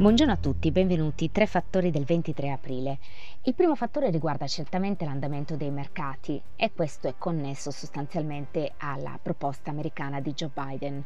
[0.00, 1.30] Buongiorno a tutti, benvenuti.
[1.30, 2.98] Tre fattori del 23 aprile.
[3.42, 9.68] Il primo fattore riguarda certamente l'andamento dei mercati e questo è connesso sostanzialmente alla proposta
[9.70, 11.04] americana di Joe Biden.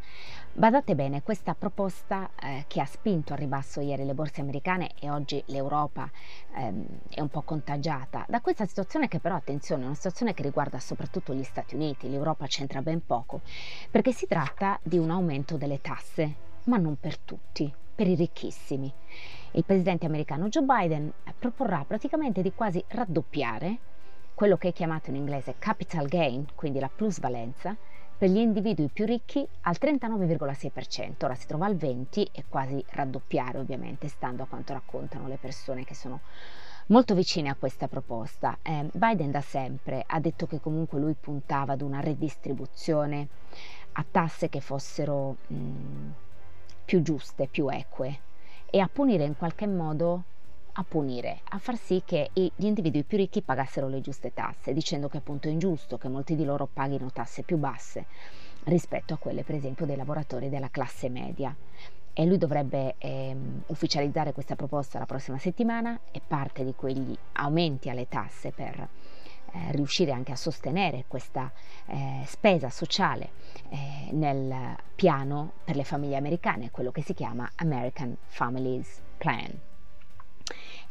[0.53, 5.11] Badate bene, questa proposta eh, che ha spinto a ribasso ieri le borse americane e
[5.11, 6.09] oggi l'Europa
[6.55, 10.45] ehm, è un po' contagiata da questa situazione che però, attenzione, è una situazione che
[10.45, 13.41] riguarda soprattutto gli Stati Uniti, l'Europa c'entra ben poco,
[13.91, 16.35] perché si tratta di un aumento delle tasse,
[16.67, 18.93] ma non per tutti per i ricchissimi.
[19.53, 23.79] Il presidente americano Joe Biden proporrà praticamente di quasi raddoppiare
[24.35, 27.77] quello che è chiamato in inglese capital gain, quindi la plusvalenza,
[28.19, 33.59] per gli individui più ricchi al 39,6%, ora si trova al 20% e quasi raddoppiare
[33.59, 36.21] ovviamente, stando a quanto raccontano le persone che sono
[36.87, 38.59] molto vicine a questa proposta.
[38.63, 43.29] Eh, Biden da sempre ha detto che comunque lui puntava ad una redistribuzione
[43.93, 46.11] a tasse che fossero mh,
[46.85, 48.21] più giuste, più eque
[48.71, 50.25] e a punire in qualche modo
[50.77, 55.09] a punire, a far sì che gli individui più ricchi pagassero le giuste tasse, dicendo
[55.09, 58.07] che appunto è ingiusto che molti di loro paghino tasse più basse
[58.65, 61.55] rispetto a quelle per esempio dei lavoratori della classe media.
[62.17, 67.91] E lui dovrebbe ehm, ufficializzare questa proposta la prossima settimana e parte di quegli aumenti
[67.91, 68.89] alle tasse per
[69.55, 71.51] eh, riuscire anche a sostenere questa
[71.87, 73.31] eh, spesa sociale
[73.69, 79.51] eh, nel piano per le famiglie americane, quello che si chiama American Families Plan.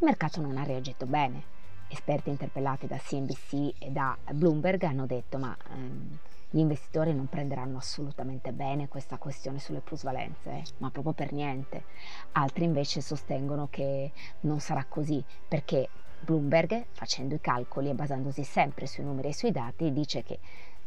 [0.04, 1.52] Il mercato non ha reagito bene.
[1.88, 6.18] Esperti interpellati da CNBC e da Bloomberg hanno detto ma ehm,
[6.54, 11.86] gli investitori non prenderanno assolutamente bene questa questione sulle plusvalenze, eh, ma proprio per niente.
[12.34, 18.86] Altri invece sostengono che non sarà così perché Bloomberg, facendo i calcoli e basandosi sempre
[18.86, 20.38] sui numeri e sui dati, dice che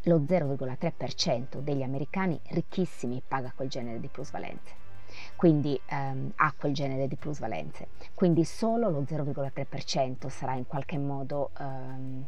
[0.02, 4.84] lo 0,3% degli americani ricchissimi paga quel genere di plusvalenze.
[5.34, 7.88] Quindi ehm, ha quel genere di plusvalenze.
[8.14, 12.24] Quindi solo lo 0,3% sarà in qualche modo ehm,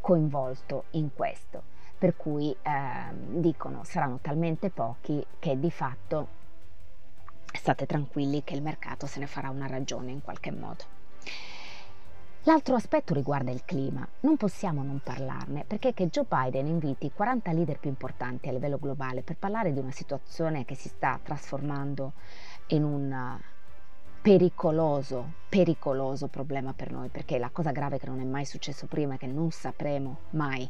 [0.00, 1.78] coinvolto in questo.
[2.00, 6.28] Per cui ehm, dicono saranno talmente pochi che di fatto
[7.52, 10.84] state tranquilli che il mercato se ne farà una ragione in qualche modo.
[12.44, 14.08] L'altro aspetto riguarda il clima.
[14.20, 18.78] Non possiamo non parlarne perché che Joe Biden inviti 40 leader più importanti a livello
[18.78, 22.14] globale per parlare di una situazione che si sta trasformando
[22.68, 23.38] in un
[24.22, 29.16] pericoloso, pericoloso problema per noi, perché la cosa grave che non è mai successo prima
[29.16, 30.66] è che non sapremo mai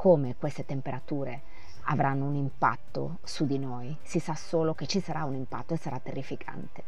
[0.00, 1.42] come queste temperature
[1.82, 3.94] avranno un impatto su di noi.
[4.00, 6.82] Si sa solo che ci sarà un impatto e sarà terrificante.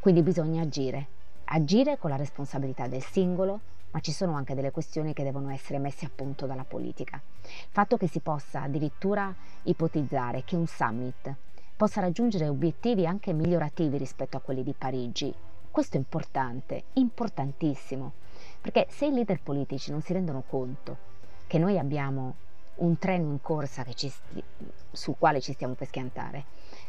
[0.00, 1.08] Quindi bisogna agire
[1.44, 3.60] agire con la responsabilità del singolo,
[3.90, 7.20] ma ci sono anche delle questioni che devono essere messe a punto dalla politica.
[7.42, 9.34] Il fatto che si possa addirittura
[9.64, 11.34] ipotizzare che un summit
[11.76, 15.34] possa raggiungere obiettivi anche migliorativi rispetto a quelli di Parigi,
[15.70, 18.12] questo è importante, importantissimo,
[18.58, 21.08] perché se i leader politici non si rendono conto
[21.48, 22.36] che noi abbiamo
[22.76, 24.44] un treno in corsa sti-
[24.92, 26.44] sul quale ci stiamo per schiantare,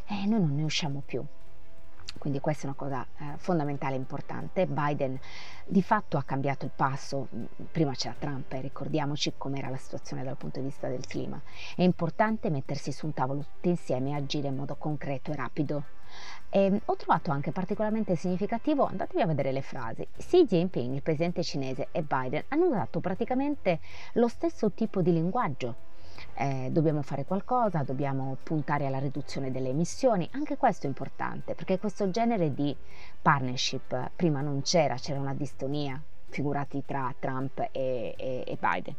[0.06, 1.26] eh, noi non ne usciamo più.
[2.18, 4.68] Quindi questa è una cosa eh, fondamentale e importante.
[4.68, 5.18] Biden
[5.66, 7.28] di fatto ha cambiato il passo,
[7.72, 11.42] prima c'era Trump e ricordiamoci com'era la situazione dal punto di vista del clima.
[11.76, 15.84] È importante mettersi su un tavolo tutti insieme e agire in modo concreto e rapido.
[16.50, 21.02] E, mm, ho trovato anche particolarmente significativo, andatevi a vedere le frasi, Xi Jinping, il
[21.02, 23.80] presidente cinese, e Biden hanno usato praticamente
[24.14, 25.88] lo stesso tipo di linguaggio
[26.36, 31.80] eh, dobbiamo fare qualcosa, dobbiamo puntare alla riduzione delle emissioni, anche questo è importante perché
[31.80, 32.76] questo genere di
[33.22, 38.96] partnership prima non c'era, c'era una distonia, figurati tra Trump e, e, e Biden,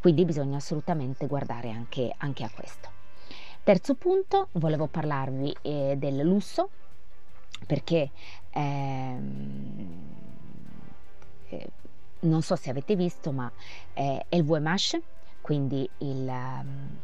[0.00, 2.99] quindi bisogna assolutamente guardare anche, anche a questo.
[3.62, 6.70] Terzo punto, volevo parlarvi eh, del lusso
[7.66, 8.10] perché
[8.50, 9.98] ehm,
[11.48, 11.70] eh,
[12.20, 13.50] non so se avete visto, ma
[13.92, 15.00] eh, LVMH
[15.40, 16.98] quindi il, ehm,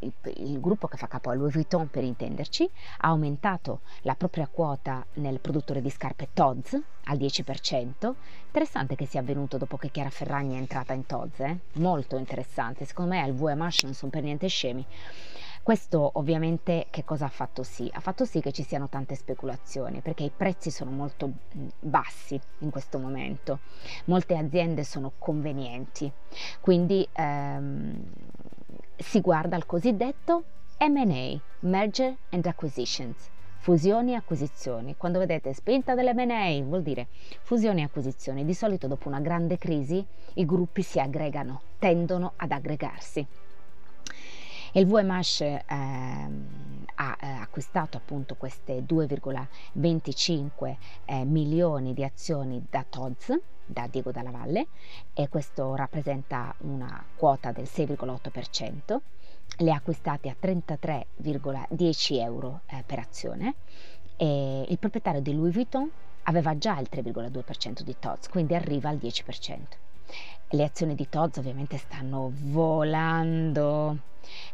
[0.00, 2.68] il, il, gruppo che fa capo a Louis Vuitton per intenderci,
[2.98, 8.14] ha aumentato la propria quota nel produttore di scarpe Tod's al 10%.
[8.46, 11.58] Interessante che sia avvenuto dopo che Chiara Ferragni è entrata in Tod's, eh?
[11.74, 14.84] molto interessante, secondo me al VMH non sono per niente scemi.
[15.66, 17.90] Questo ovviamente che cosa ha fatto sì?
[17.92, 21.28] Ha fatto sì che ci siano tante speculazioni perché i prezzi sono molto
[21.80, 23.58] bassi in questo momento,
[24.04, 26.08] molte aziende sono convenienti,
[26.60, 28.00] quindi ehm,
[28.96, 30.44] si guarda al cosiddetto
[30.78, 33.28] MA, Merger and Acquisitions,
[33.58, 34.94] fusioni e acquisizioni.
[34.96, 37.08] Quando vedete spinta delle M&A vuol dire
[37.42, 38.44] fusioni e acquisizioni.
[38.44, 43.26] Di solito dopo una grande crisi i gruppi si aggregano, tendono ad aggregarsi.
[44.76, 45.64] Il VMH eh,
[46.96, 50.76] ha acquistato appunto queste 2,25
[51.06, 54.66] eh, milioni di azioni da TODS, da Diego Dalla Valle,
[55.14, 58.98] e questo rappresenta una quota del 6,8%.
[59.56, 63.54] Le ha acquistate a 33,10 euro eh, per azione.
[64.18, 65.90] E il proprietario di Louis Vuitton
[66.24, 69.58] aveva già il 3,2% di TODS, quindi arriva al 10%.
[70.50, 73.98] Le azioni di TODS ovviamente stanno volando.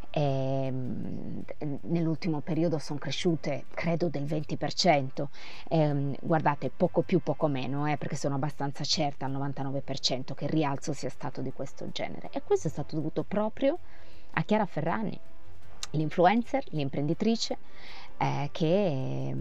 [0.09, 1.43] E ehm,
[1.83, 5.25] nell'ultimo periodo sono cresciute credo del 20%,
[5.67, 10.45] e, ehm, guardate poco più poco meno eh, perché sono abbastanza certa al 99% che
[10.45, 12.29] il rialzo sia stato di questo genere.
[12.31, 13.79] E questo è stato dovuto proprio
[14.33, 15.19] a Chiara Ferrani,
[15.91, 17.57] l'influencer, l'imprenditrice
[18.17, 19.35] eh, che eh,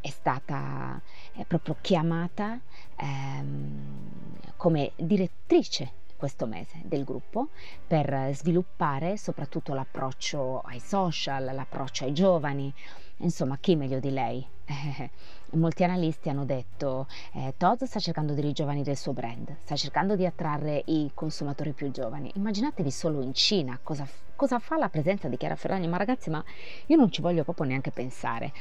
[0.00, 1.00] è stata
[1.34, 2.60] eh, proprio chiamata
[2.96, 5.92] ehm, come direttrice
[6.22, 7.48] questo mese del gruppo
[7.84, 12.72] per sviluppare soprattutto l'approccio ai social, l'approccio ai giovani,
[13.16, 14.46] insomma chi meglio di lei?
[15.54, 20.14] Molti analisti hanno detto eh, Todd sta cercando di rigiovanire il suo brand, sta cercando
[20.14, 22.30] di attrarre i consumatori più giovani.
[22.36, 26.42] Immaginatevi solo in Cina cosa, cosa fa la presenza di Chiara Ferragni, ma ragazzi, ma
[26.86, 28.52] io non ci voglio proprio neanche pensare.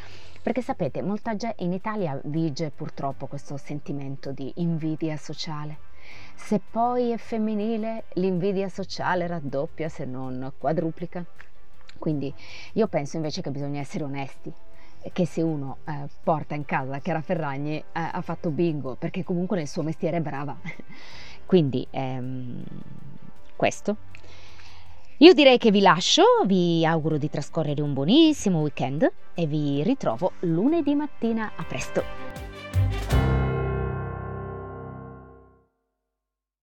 [0.42, 5.90] Perché sapete, molta gente in Italia vige purtroppo questo sentimento di invidia sociale
[6.36, 11.24] se poi è femminile, l'invidia sociale raddoppia se non quadruplica.
[11.98, 12.34] Quindi
[12.74, 14.52] io penso invece che bisogna essere onesti
[15.14, 19.58] che se uno eh, porta in casa Chiara Ferragni eh, ha fatto bingo perché comunque
[19.58, 20.56] nel suo mestiere è brava.
[21.46, 22.64] Quindi ehm,
[23.56, 23.98] questo.
[25.18, 30.34] Io direi che vi lascio, vi auguro di trascorrere un buonissimo weekend e vi ritrovo
[30.42, 31.52] lunedì mattina.
[31.56, 32.51] A presto!